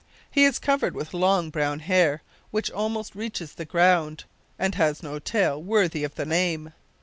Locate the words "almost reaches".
2.71-3.53